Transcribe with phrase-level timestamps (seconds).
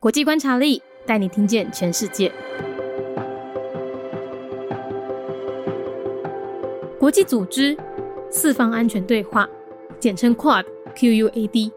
[0.00, 2.32] 国际观察力带你听见全世界。
[6.98, 7.76] 国际组织
[8.30, 9.46] 四方安全对话，
[10.00, 11.70] 简称 Quad（Q-U-A-D）。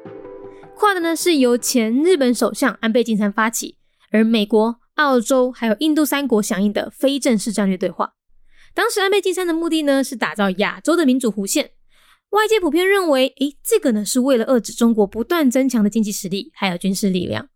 [0.78, 3.76] Quad 呢是由前日本首相安倍晋三发起，
[4.10, 8.14] 而美国、澳洲还有印度三国响应的非正式战略对话。
[8.74, 11.72] 当时安倍晋三的目的呢是打造亚洲的民主弧线。
[12.30, 17.50] 外界普遍认为，诶，这个呢是为了遏制中国不断增强的经济实力还有军事力量。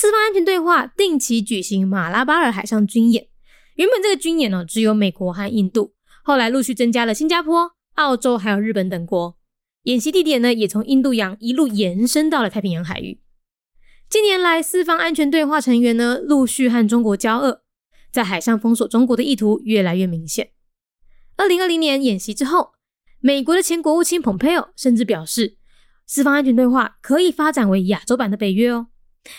[0.00, 3.26] 四方安全对话定期举行马拉巴尔海上军演，
[3.74, 9.36] 原本这个军演呢只有美国和印度，后来陆续增加了新加坡、澳洲还有日本等国。
[9.82, 13.20] 演习地点呢也从印度洋一路延伸到了太平洋海域。
[14.08, 17.62] 近年来，四方安全对话成员呢陆续和中国交恶，
[18.12, 20.50] 在海上封锁中国的意图越来越明显。
[21.36, 22.74] 二零二零年演习之后，
[23.18, 25.56] 美国的前国务卿蓬佩奥甚至表示，
[26.06, 28.86] 四方安全对话可以发展为亚洲版的北约哦。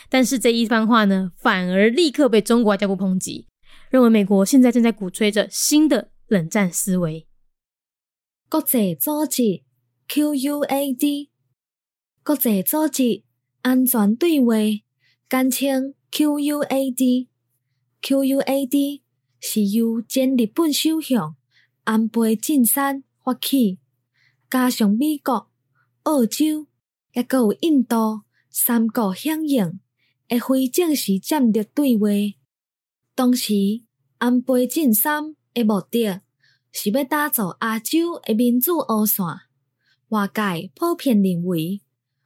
[0.10, 3.48] 但是这一番话呢，反而立刻被中国外交部抨击，
[3.90, 7.28] 认为美国现在正在鼓吹着新的冷战思维。
[8.50, 9.64] 国际组织
[10.08, 11.30] QUAD，
[12.24, 13.24] 国际组织
[13.62, 14.56] 安全对话，
[15.30, 17.28] 简称 QUAD，QUAD
[19.40, 21.36] 是由前日本首相
[21.84, 23.80] 安倍晋三发起，
[24.50, 25.52] 加上美国、
[26.04, 26.68] 澳洲，
[27.14, 28.22] 也阁有印度。
[28.62, 29.80] 三国响应
[30.28, 32.10] 会非正式战略对话，
[33.16, 33.54] 当时
[34.18, 36.20] 安倍晋三的目的
[36.74, 39.26] 是要打造亚洲的民主乌线。
[40.10, 41.80] 外界普遍认为，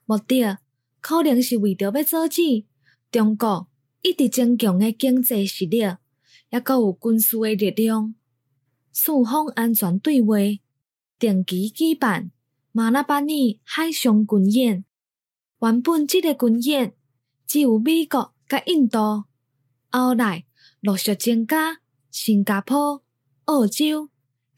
[0.08, 0.58] 目的
[1.02, 2.66] 可能是为着要阻止
[3.12, 3.68] 中国
[4.02, 5.78] 一直增强的经济实力，
[6.50, 8.16] 也阁有军事的力量。
[8.92, 10.38] 四方安全对话
[11.20, 12.32] 定期举办
[12.72, 14.86] 马拉巴尼海上军演。
[15.64, 16.94] 原本即个军演
[17.48, 19.24] 只有美国甲印度，
[19.90, 20.44] 后来
[20.82, 21.80] 陆续增加
[22.12, 23.02] 新加坡、
[23.46, 24.10] 澳洲，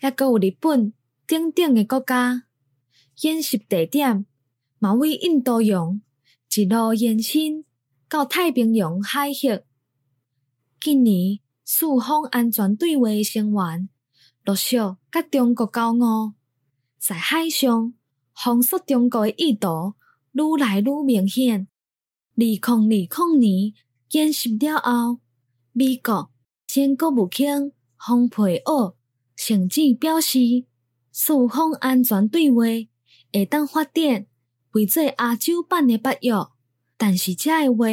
[0.02, 0.94] 抑阁有日本
[1.28, 2.46] 等等的国家。
[3.22, 4.26] 演习地点
[4.80, 6.02] 嘛为印度洋
[6.56, 7.64] 一路延伸
[8.10, 9.62] 到太平洋海域。
[10.82, 13.90] 今年四方安全对话成员
[14.44, 14.78] 陆续
[15.12, 16.34] 甲中国交恶，
[16.98, 17.94] 在海上
[18.34, 19.94] 封锁中国的意图。
[20.36, 21.68] 愈来愈明显。
[22.36, 23.74] 二零二零年
[24.10, 25.20] 建成了后，
[25.72, 26.30] 美国
[26.68, 28.96] 前国务卿蓬佩奥
[29.36, 30.66] 甚至表示，
[31.12, 32.64] 四方安全对话
[33.32, 34.28] 会当发展
[34.72, 36.34] 为做亚洲版的北约。
[36.98, 37.86] 但是，这个话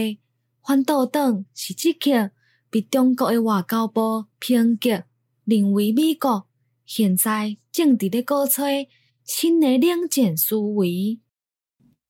[0.64, 2.32] 反倒当是即刻
[2.70, 5.04] 被中国的外交部抨击，
[5.44, 6.48] 认为美国
[6.84, 8.88] 现在正伫咧鼓吹
[9.25, 11.20] 新的冷战思维。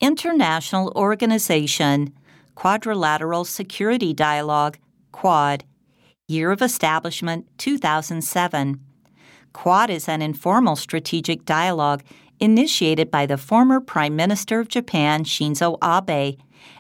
[0.02, 2.12] International Organization,
[2.56, 4.76] Quadrilateral Security Dialogue,
[5.12, 5.62] Quad,
[6.26, 8.80] Year of Establishment 2007.
[9.52, 12.02] Quad is an informal strategic dialogue
[12.40, 16.36] initiated by the former Prime Minister of Japan, Shinzo Abe,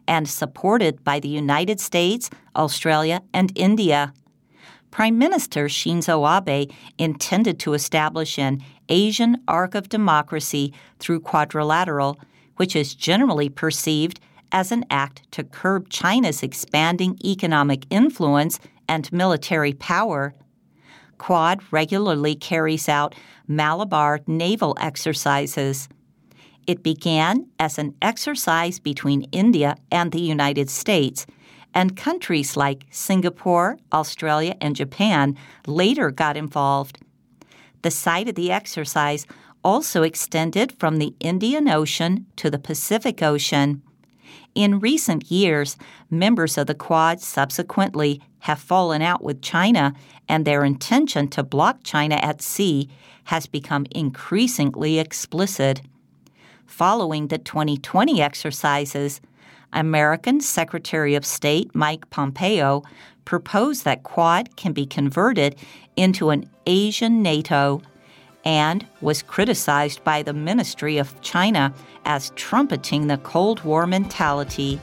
[0.08, 4.12] and supported by the United States, Australia, and India.
[4.90, 12.18] Prime Minister Shinzo Abe intended to establish an Asian arc of democracy through quadrilateral
[12.56, 14.20] which is generally perceived
[14.52, 20.34] as an act to curb China's expanding economic influence and military power.
[21.18, 23.14] Quad regularly carries out
[23.48, 25.88] Malabar naval exercises.
[26.66, 31.26] It began as an exercise between India and the United States,
[31.74, 35.36] and countries like Singapore, Australia, and Japan
[35.66, 36.98] later got involved.
[37.82, 39.26] The site of the exercise
[39.64, 43.82] also extended from the Indian Ocean to the Pacific Ocean.
[44.54, 45.76] In recent years,
[46.10, 49.94] members of the Quad subsequently have fallen out with China,
[50.28, 52.88] and their intention to block China at sea
[53.24, 55.80] has become increasingly explicit.
[56.66, 59.20] Following the 2020 exercises,
[59.72, 62.82] American Secretary of State Mike Pompeo
[63.24, 65.56] proposed that Quad can be converted
[65.96, 67.80] into an Asian NATO
[68.43, 71.73] and was criticized by the Ministry of China
[72.03, 74.79] as trumpeting the Cold War mentality.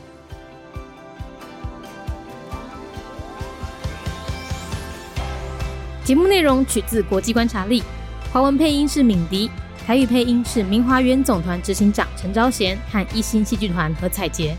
[6.05, 7.83] 节目内容取自国际观察力，
[8.31, 9.51] 华文配音是敏迪，
[9.87, 14.55] 台语配音是明华园总团执行长陈昭贤和一星戏剧团何彩杰，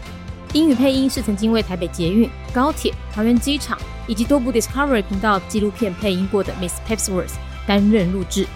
[0.53, 3.77] 英语配音是曾经为台北捷运、高铁、桃园机场
[4.07, 7.33] 以及多部 Discovery 频道纪录片配音过的 Miss Pepsworth
[7.67, 8.47] 担任录制。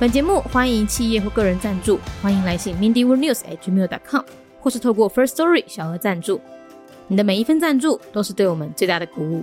[0.00, 4.22] 本节目欢迎企业或个人赞助，欢迎来信 mindyworldnews@gmail.com，
[4.60, 6.40] 或是透过 First Story 小额赞助。
[7.08, 9.42] 你的每一份赞助都是对我们最大的鼓舞。